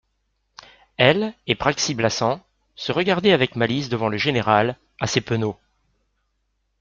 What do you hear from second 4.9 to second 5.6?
assez penaud.